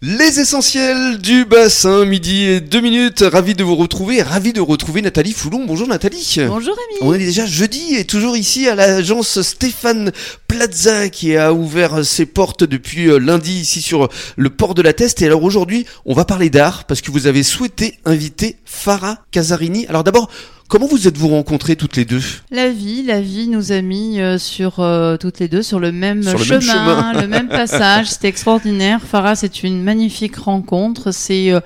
Les 0.00 0.38
essentiels 0.38 1.18
du 1.18 1.44
bassin, 1.44 2.04
midi 2.04 2.44
et 2.44 2.60
deux 2.60 2.80
minutes. 2.80 3.24
Ravi 3.26 3.54
de 3.54 3.64
vous 3.64 3.74
retrouver, 3.74 4.22
ravi 4.22 4.52
de 4.52 4.60
retrouver 4.60 5.02
Nathalie 5.02 5.32
Foulon. 5.32 5.64
Bonjour 5.66 5.88
Nathalie. 5.88 6.36
Bonjour 6.46 6.76
Rémi. 6.76 6.98
On 7.00 7.14
est 7.14 7.18
déjà 7.18 7.46
jeudi 7.46 7.96
et 7.96 8.04
toujours 8.04 8.36
ici 8.36 8.68
à 8.68 8.76
l'agence 8.76 9.42
Stéphane 9.42 10.12
Plaza 10.46 11.08
qui 11.08 11.36
a 11.36 11.52
ouvert 11.52 12.04
ses 12.04 12.26
portes 12.26 12.62
depuis 12.62 13.08
euh, 13.08 13.18
lundi 13.18 13.58
ici 13.58 13.82
sur 13.82 14.08
le 14.36 14.50
port 14.50 14.76
de 14.76 14.82
la 14.82 14.92
Teste. 14.92 15.20
Et 15.20 15.26
alors 15.26 15.42
aujourd'hui, 15.42 15.84
on 16.06 16.14
va 16.14 16.24
parler 16.24 16.48
d'art 16.48 16.84
parce 16.84 17.00
que 17.00 17.10
vous 17.10 17.26
avez 17.26 17.42
souhaité 17.42 17.98
inviter 18.04 18.54
Farah 18.64 19.18
Casarini. 19.32 19.84
Alors 19.88 20.04
d'abord, 20.04 20.30
Comment 20.68 20.86
vous 20.86 21.08
êtes-vous 21.08 21.28
rencontrées 21.28 21.76
toutes 21.76 21.96
les 21.96 22.04
deux? 22.04 22.20
La 22.50 22.68
vie, 22.68 23.02
la 23.02 23.22
vie 23.22 23.48
nous 23.48 23.72
a 23.72 23.80
mis 23.80 24.20
euh, 24.20 24.36
sur 24.36 24.80
euh, 24.80 25.16
toutes 25.16 25.38
les 25.38 25.48
deux 25.48 25.62
sur 25.62 25.80
le 25.80 25.92
même 25.92 26.22
Sur 26.22 26.38
le 26.38 26.44
chemin, 26.44 26.58
même 26.58 26.62
chemin. 26.66 27.12
le 27.22 27.26
même 27.26 27.48
passage. 27.48 28.08
C'était 28.10 28.28
extraordinaire. 28.28 29.00
Farah, 29.00 29.34
c'est 29.34 29.62
une 29.62 29.82
magnifique 29.82 30.36
rencontre. 30.36 31.10
C'est 31.10 31.52
euh, 31.52 31.60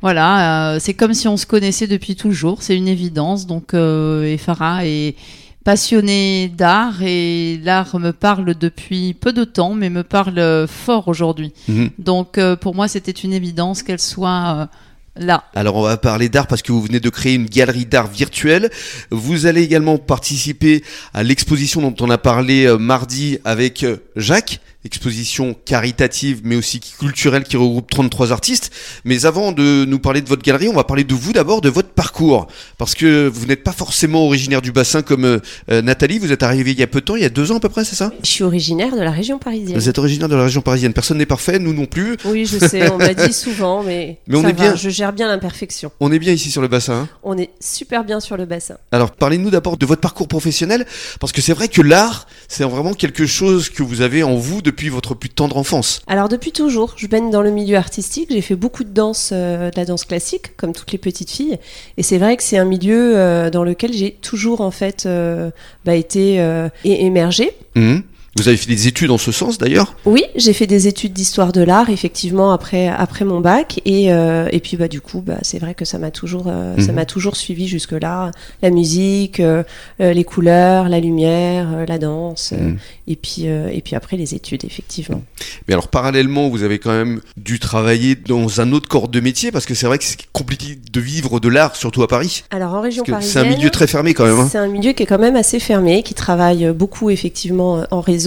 voilà, 0.00 0.74
euh, 0.74 0.78
c'est 0.80 0.94
comme 0.94 1.12
si 1.12 1.26
on 1.26 1.36
se 1.36 1.44
connaissait 1.44 1.88
depuis 1.88 2.14
toujours. 2.14 2.62
C'est 2.62 2.76
une 2.76 2.86
évidence. 2.86 3.48
Donc, 3.48 3.74
et 3.74 4.38
Farah 4.38 4.86
est 4.86 5.16
passionnée 5.64 6.46
d'art 6.46 7.02
et 7.02 7.60
l'art 7.64 7.98
me 7.98 8.12
parle 8.12 8.54
depuis 8.54 9.14
peu 9.14 9.32
de 9.32 9.42
temps, 9.42 9.74
mais 9.74 9.90
me 9.90 10.04
parle 10.04 10.68
fort 10.68 11.08
aujourd'hui. 11.08 11.52
Mhm. 11.66 11.90
Donc, 11.98 12.38
pour 12.60 12.76
moi, 12.76 12.86
c'était 12.86 13.10
une 13.10 13.32
évidence 13.32 13.82
qu'elle 13.82 13.98
soit 13.98 14.68
Alors 15.54 15.76
on 15.76 15.82
va 15.82 15.96
parler 15.96 16.28
d'art 16.28 16.46
parce 16.46 16.62
que 16.62 16.72
vous 16.72 16.82
venez 16.82 17.00
de 17.00 17.08
créer 17.08 17.34
une 17.34 17.46
galerie 17.46 17.86
d'art 17.86 18.08
virtuelle. 18.08 18.70
Vous 19.10 19.46
allez 19.46 19.62
également 19.62 19.98
participer 19.98 20.82
à 21.14 21.22
l'exposition 21.22 21.80
dont 21.80 21.94
on 22.00 22.10
a 22.10 22.18
parlé 22.18 22.66
euh, 22.66 22.78
mardi 22.78 23.38
avec 23.44 23.82
euh, 23.82 23.96
Jacques, 24.16 24.60
exposition 24.86 25.54
caritative 25.64 26.40
mais 26.44 26.56
aussi 26.56 26.80
culturelle 26.80 27.44
qui 27.44 27.56
regroupe 27.56 27.90
33 27.90 28.32
artistes. 28.32 28.70
Mais 29.04 29.26
avant 29.26 29.52
de 29.52 29.84
nous 29.84 29.98
parler 29.98 30.20
de 30.22 30.28
votre 30.28 30.42
galerie, 30.42 30.68
on 30.68 30.72
va 30.74 30.84
parler 30.84 31.04
de 31.04 31.14
vous 31.14 31.32
d'abord, 31.32 31.60
de 31.60 31.68
votre 31.68 31.90
parcours. 31.90 32.46
Parce 32.78 32.94
que 32.94 33.28
vous 33.28 33.46
n'êtes 33.46 33.62
pas 33.62 33.72
forcément 33.72 34.24
originaire 34.26 34.62
du 34.62 34.72
bassin 34.72 35.02
comme 35.02 35.24
euh, 35.24 35.38
euh, 35.70 35.82
Nathalie, 35.82 36.18
vous 36.18 36.32
êtes 36.32 36.42
arrivée 36.42 36.70
il 36.70 36.78
y 36.78 36.82
a 36.82 36.86
peu 36.86 37.00
de 37.00 37.04
temps, 37.04 37.16
il 37.16 37.22
y 37.22 37.26
a 37.26 37.28
deux 37.28 37.52
ans 37.52 37.56
à 37.56 37.60
peu 37.60 37.68
près, 37.68 37.84
c'est 37.84 37.96
ça? 37.96 38.12
Je 38.22 38.30
suis 38.30 38.44
originaire 38.44 38.94
de 38.96 39.00
la 39.02 39.10
région 39.10 39.38
parisienne. 39.38 39.76
Vous 39.78 39.88
êtes 39.88 39.98
originaire 39.98 40.28
de 40.28 40.36
la 40.36 40.44
région 40.44 40.62
parisienne, 40.62 40.92
personne 40.92 41.18
n'est 41.18 41.26
parfait, 41.26 41.58
nous 41.58 41.74
non 41.74 41.86
plus. 41.86 42.16
Oui, 42.24 42.46
je 42.46 42.58
sais, 42.58 42.90
on 42.90 42.98
m'a 42.98 43.12
dit 43.14 43.32
souvent, 43.32 43.82
mais, 43.82 44.18
Mais 44.26 44.36
on 44.38 44.42
est 44.42 44.52
va, 44.52 44.52
bien. 44.52 44.76
je 44.76 44.88
gère 44.88 45.12
bien 45.12 45.28
l'imperfection. 45.28 45.90
On 46.00 46.12
est 46.12 46.18
bien 46.18 46.32
ici 46.32 46.50
sur 46.50 46.62
le 46.62 46.68
bassin. 46.68 46.94
hein? 46.94 47.08
On 47.22 47.36
est 47.36 47.50
super 47.60 48.04
bien 48.04 48.20
sur 48.20 48.36
le 48.36 48.44
bassin. 48.46 48.76
Alors 48.92 49.10
parlez-nous 49.10 49.50
d'abord 49.50 49.76
de 49.76 49.84
votre 49.86 50.00
parcours 50.00 50.28
professionnel, 50.28 50.86
parce 51.20 51.32
que 51.32 51.40
c'est 51.42 51.52
vrai 51.54 51.68
que 51.68 51.82
l'art, 51.82 52.26
c'est 52.48 52.64
vraiment 52.64 52.94
quelque 52.94 53.26
chose 53.26 53.68
que 53.70 53.82
vous 53.82 54.00
avez 54.00 54.22
en 54.22 54.36
vous 54.36 54.62
depuis 54.62 54.88
votre 54.88 55.14
plus 55.14 55.30
tendre 55.30 55.56
enfance. 55.56 56.00
Alors 56.06 56.28
depuis 56.28 56.52
toujours, 56.52 56.94
je 56.96 57.06
baigne 57.06 57.30
dans 57.30 57.42
le 57.42 57.50
milieu 57.50 57.76
artistique. 57.76 58.28
J'ai 58.30 58.40
fait 58.40 58.56
beaucoup 58.56 58.84
de 58.84 58.90
danse, 58.90 59.30
euh, 59.32 59.70
de 59.70 59.76
la 59.76 59.84
danse 59.84 60.04
classique, 60.04 60.56
comme 60.56 60.72
toutes 60.72 60.92
les 60.92 60.98
petites 60.98 61.30
filles. 61.30 61.58
Et 61.96 62.02
c'est 62.02 62.18
vrai 62.18 62.36
que 62.36 62.42
c'est 62.42 62.58
un 62.58 62.64
milieu 62.64 63.16
euh, 63.16 63.50
dans 63.50 63.64
lequel 63.64 63.92
j'ai 63.92 64.12
toujours 64.12 64.60
en 64.60 64.70
fait 64.70 65.06
euh, 65.06 65.50
bah, 65.84 65.94
été 65.94 66.40
émergée. 66.84 67.52
Mhm. 67.74 68.02
Vous 68.36 68.48
avez 68.48 68.56
fait 68.56 68.68
des 68.68 68.86
études 68.86 69.10
en 69.10 69.18
ce 69.18 69.32
sens 69.32 69.58
d'ailleurs 69.58 69.94
Oui, 70.04 70.24
j'ai 70.36 70.52
fait 70.52 70.66
des 70.66 70.88
études 70.88 71.12
d'histoire 71.12 71.52
de 71.52 71.62
l'art 71.62 71.90
effectivement 71.90 72.52
après 72.52 72.88
après 72.88 73.24
mon 73.24 73.40
bac 73.40 73.80
et 73.84 74.12
euh, 74.12 74.48
et 74.52 74.60
puis 74.60 74.76
bah 74.76 74.88
du 74.88 75.00
coup 75.00 75.22
bah 75.24 75.38
c'est 75.42 75.58
vrai 75.58 75.74
que 75.74 75.84
ça 75.84 75.98
m'a 75.98 76.10
toujours 76.10 76.46
euh, 76.48 76.76
ça 76.78 76.88
Mhm. 76.88 76.94
m'a 76.96 77.04
toujours 77.06 77.36
suivi 77.36 77.66
jusque 77.68 77.92
là 77.92 78.30
la 78.62 78.70
musique 78.70 79.40
euh, 79.40 79.62
euh, 80.00 80.12
les 80.12 80.24
couleurs 80.24 80.88
la 80.88 81.00
lumière 81.00 81.84
la 81.88 81.98
danse 81.98 82.52
Mhm. 82.52 82.76
et 83.08 83.16
puis 83.16 83.44
et 83.46 83.80
puis 83.84 83.96
après 83.96 84.16
les 84.16 84.34
études 84.34 84.64
effectivement. 84.64 85.22
Mais 85.68 85.74
alors 85.74 85.88
parallèlement, 85.88 86.48
vous 86.48 86.62
avez 86.62 86.78
quand 86.78 86.90
même 86.92 87.20
dû 87.36 87.58
travailler 87.58 88.14
dans 88.14 88.60
un 88.60 88.72
autre 88.72 88.88
corps 88.88 89.08
de 89.08 89.20
métier, 89.20 89.50
parce 89.52 89.64
que 89.66 89.74
c'est 89.74 89.86
vrai 89.86 89.98
que 89.98 90.04
c'est 90.04 90.18
compliqué 90.32 90.78
de 90.92 91.00
vivre 91.00 91.40
de 91.40 91.48
l'art, 91.48 91.76
surtout 91.76 92.02
à 92.02 92.08
Paris. 92.08 92.44
Alors 92.50 92.74
en 92.74 92.80
région 92.80 93.04
Parce 93.06 93.18
que 93.24 93.24
c'est 93.26 93.34
parisienne 93.34 93.54
un 93.54 93.56
milieu 93.56 93.70
très 93.70 93.86
fermé 93.86 94.14
quand 94.14 94.24
même. 94.24 94.38
hein. 94.38 94.48
C'est 94.50 94.58
un 94.58 94.68
milieu 94.68 94.92
qui 94.92 95.02
est 95.02 95.06
quand 95.06 95.18
même 95.18 95.36
assez 95.36 95.58
fermé, 95.60 96.02
qui 96.02 96.14
travaille 96.14 96.72
beaucoup 96.72 97.10
effectivement 97.10 97.84
en 97.90 98.00
réseau. 98.00 98.25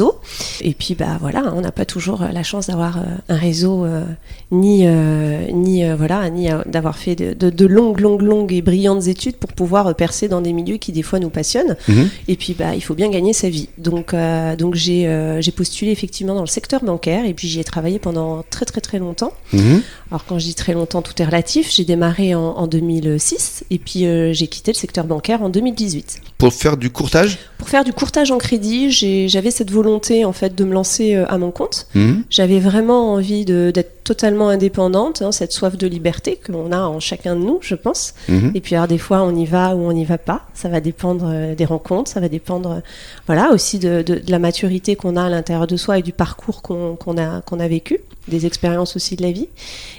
Et 0.61 0.73
puis 0.73 0.95
bah 0.95 1.17
voilà, 1.19 1.53
on 1.55 1.61
n'a 1.61 1.71
pas 1.71 1.85
toujours 1.85 2.21
euh, 2.23 2.27
la 2.31 2.43
chance 2.43 2.67
d'avoir 2.67 2.97
euh, 2.97 3.01
un 3.29 3.35
réseau 3.35 3.85
euh, 3.85 4.03
ni 4.51 4.81
euh, 4.85 5.47
ni 5.51 5.83
euh, 5.83 5.95
voilà 5.95 6.29
ni 6.29 6.47
d'avoir 6.65 6.97
fait 6.97 7.15
de, 7.15 7.33
de- 7.33 7.49
de 7.49 7.65
longues 7.65 7.99
longues 7.99 8.21
longues 8.21 8.53
et 8.53 8.61
brillantes 8.61 9.07
études 9.07 9.35
pour 9.37 9.53
pouvoir 9.53 9.93
percer 9.95 10.27
dans 10.27 10.41
des 10.41 10.53
milieux 10.53 10.77
qui 10.77 10.91
des 10.91 11.03
fois 11.03 11.19
nous 11.19 11.29
passionnent. 11.29 11.75
Mhm. 11.87 12.09
Et 12.27 12.35
puis 12.35 12.53
bah 12.53 12.75
il 12.75 12.81
faut 12.81 12.95
bien 12.95 13.09
gagner 13.09 13.33
sa 13.33 13.49
vie. 13.49 13.69
Donc 13.77 14.13
donc 14.57 14.75
j'ai 14.75 15.37
j'ai 15.41 15.51
postulé 15.51 15.91
effectivement 15.91 16.35
dans 16.35 16.41
le 16.41 16.47
secteur 16.47 16.83
bancaire 16.83 17.25
et 17.25 17.33
puis 17.33 17.47
j'y 17.47 17.59
ai 17.59 17.63
travaillé 17.63 17.99
pendant 17.99 18.43
très 18.49 18.65
très 18.65 18.81
très 18.81 18.99
longtemps. 18.99 19.33
Mhm. 19.53 19.81
Alors 20.11 20.25
quand 20.25 20.39
je 20.39 20.45
dis 20.45 20.55
très 20.55 20.73
longtemps, 20.73 21.01
tout 21.01 21.19
est 21.21 21.25
relatif. 21.25 21.71
J'ai 21.73 21.85
démarré 21.85 22.33
en, 22.35 22.41
en 22.41 22.67
2006 22.67 23.63
et 23.69 23.77
puis 23.77 24.05
j'ai 24.33 24.47
quitté 24.47 24.71
le 24.71 24.77
secteur 24.77 25.05
bancaire 25.05 25.41
en 25.43 25.49
2018. 25.49 26.21
Pour 26.37 26.53
faire 26.53 26.77
du 26.77 26.89
courtage? 26.89 27.37
Pour 27.57 27.67
faire 27.69 27.83
du 27.83 27.91
courtage 27.93 28.31
en 28.31 28.37
crédit, 28.37 28.91
j'avais 29.27 29.51
cette 29.51 29.71
volonté 29.71 29.88
en 29.95 30.33
fait 30.33 30.55
de 30.55 30.63
me 30.63 30.73
lancer 30.73 31.15
euh, 31.15 31.25
à 31.27 31.37
mon 31.37 31.51
compte. 31.51 31.87
Mhm. 31.95 32.23
J'avais 32.29 32.59
vraiment 32.59 33.13
envie 33.13 33.45
d'être 33.45 34.03
totalement 34.03 34.49
indépendante, 34.49 35.21
hein, 35.21 35.31
cette 35.31 35.51
soif 35.51 35.77
de 35.77 35.85
liberté 35.87 36.39
qu'on 36.45 36.71
a 36.71 36.79
en 36.81 36.99
chacun 36.99 37.35
de 37.35 37.41
nous, 37.41 37.59
je 37.61 37.75
pense. 37.75 38.13
Mhm. 38.27 38.51
Et 38.55 38.61
puis 38.61 38.75
alors 38.75 38.87
des 38.87 38.97
fois 38.97 39.21
on 39.23 39.35
y 39.35 39.45
va 39.45 39.75
ou 39.75 39.79
on 39.81 39.93
n'y 39.93 40.05
va 40.05 40.17
pas. 40.17 40.41
Ça 40.53 40.67
va 40.69 40.79
dépendre 40.81 41.25
euh, 41.31 41.55
des 41.55 41.65
rencontres, 41.65 42.09
ça 42.11 42.19
va 42.19 42.27
dépendre, 42.29 42.71
euh, 42.71 42.79
voilà, 43.27 43.51
aussi 43.51 43.77
de, 43.79 44.01
de- 44.01 44.15
de 44.15 44.31
la 44.31 44.39
maturité 44.39 44.95
qu'on 44.95 45.15
a 45.15 45.23
à 45.25 45.29
l'intérieur 45.29 45.67
de 45.67 45.77
soi 45.77 45.99
et 45.99 46.01
du 46.01 46.11
parcours 46.13 46.61
qu'on 46.61 46.95
qu'on 46.95 47.17
a 47.17 47.41
qu'on 47.41 47.59
a 47.59 47.67
vécu, 47.67 47.99
des 48.27 48.45
expériences 48.45 48.95
aussi 48.95 49.15
de 49.15 49.21
la 49.23 49.31
vie. 49.31 49.47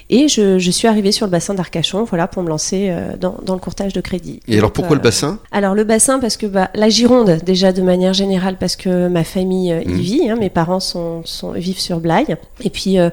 Et 0.09 0.27
je, 0.27 0.59
je 0.59 0.71
suis 0.73 0.89
arrivée 0.89 1.13
sur 1.13 1.27
le 1.27 1.31
bassin 1.31 1.55
d'Arcachon, 1.55 2.03
voilà, 2.05 2.27
pour 2.27 2.43
me 2.43 2.49
lancer 2.49 2.93
dans, 3.21 3.37
dans 3.45 3.55
le 3.55 3.61
courtage 3.61 3.93
de 3.93 4.01
crédit. 4.01 4.41
Et 4.49 4.59
alors 4.59 4.73
pourquoi 4.73 4.95
euh, 4.97 4.99
le 4.99 5.03
bassin? 5.05 5.39
alors 5.53 5.75
le 5.77 5.85
bassin 5.85 6.19
parce 6.19 6.37
que 6.37 6.47
bah, 6.47 6.69
la 6.75 6.89
Gironde 6.89 7.39
déjà 7.47 7.73
de 7.73 7.83
manière 7.83 8.13
générale 8.13 8.57
parce 8.59 8.75
que 8.75 9.07
ma 9.09 9.23
famille 9.23 9.70
euh, 9.73 9.83
y 9.83 9.89
Mhm. 9.89 9.99
vit, 9.99 10.31
hein, 10.31 10.37
mes 10.37 10.51
parents 10.51 10.81
sont, 10.81 11.23
sont 11.25 11.53
vivent 11.53 11.81
sur 11.81 12.01
Blaye 12.01 12.37
et 12.63 12.71
puis 12.71 12.99
euh, 12.99 13.11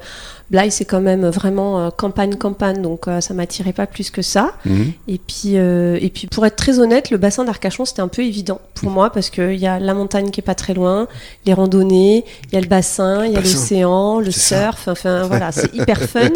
Blaye 0.50 0.72
c'est 0.72 0.85
quand 0.85 1.01
même 1.01 1.28
vraiment 1.28 1.79
euh, 1.79 1.90
campagne 1.90 2.35
campagne 2.35 2.81
donc 2.81 3.07
euh, 3.09 3.19
ça 3.19 3.34
m'attirait 3.34 3.73
pas 3.73 3.85
plus 3.85 4.09
que 4.12 4.22
ça 4.22 4.53
Mhm. 4.66 4.94
et 5.09 5.17
puis 5.17 5.57
euh, 5.57 5.97
et 6.01 6.09
puis 6.09 6.28
pour 6.28 6.46
être 6.46 6.56
très 6.56 6.79
honnête 6.79 7.09
le 7.12 7.17
bassin 7.17 7.44
d'Arcachon 7.44 7.84
c'était 7.85 8.01
un 8.01 8.07
peu 8.07 8.22
évident 8.23 8.62
pour 8.73 8.90
moi 8.90 9.09
parce 9.12 9.29
que 9.29 9.53
il 9.53 9.59
y 9.59 9.67
a 9.67 9.78
la 9.79 9.94
montagne 9.94 10.29
qui 10.31 10.40
est 10.40 10.44
pas 10.44 10.56
très 10.56 10.73
loin, 10.73 11.07
les 11.46 11.53
randonnées, 11.53 12.23
il 12.51 12.53
y 12.56 12.57
a 12.57 12.62
le 12.62 12.67
bassin, 12.67 13.25
il 13.25 13.34
y 13.34 13.35
a 13.35 13.41
l'océan, 13.41 14.19
le 14.19 14.31
surf, 14.31 14.88
enfin 14.88 15.23
voilà 15.23 15.51
c'est 15.51 15.73
hyper 15.75 16.00
fun 16.13 16.29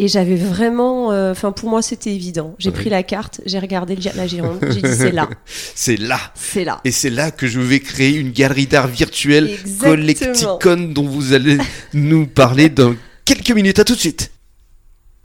et 0.00 0.06
j'avais 0.06 0.36
vraiment, 0.36 1.10
euh, 1.10 1.32
enfin 1.32 1.50
pour 1.50 1.68
moi 1.68 1.82
c'était 1.82 2.14
évident. 2.14 2.54
J'ai 2.58 2.68
Oui. 2.70 2.74
pris 2.76 2.90
la 2.90 3.02
carte, 3.02 3.40
j'ai 3.46 3.58
regardé 3.58 3.96
le- 3.96 4.02
la 4.16 4.26
Gironde, 4.28 4.58
j'ai 4.70 4.82
dit 4.82 4.94
c'est 4.96 5.10
là. 5.12 5.28
C'est 5.74 5.96
là 5.96 6.18
C'est 6.34 6.64
là. 6.64 6.80
et 6.84 6.90
c'est 6.92 7.10
là 7.10 7.30
que 7.32 7.46
je 7.48 7.58
vais 7.60 7.80
créer 7.80 8.14
une 8.14 8.30
galerie 8.30 8.66
d'art 8.66 8.86
virtuelle 8.86 9.50
Collecticon 9.80 10.92
dont 10.92 11.06
vous 11.06 11.32
allez 11.32 11.58
nous 11.94 12.26
parler 12.26 12.68
dans 12.68 12.94
quelques 13.24 13.50
minutes. 13.50 13.78
À 13.78 13.84
tout 13.84 13.94
de 13.94 13.98
suite. 14.00 14.30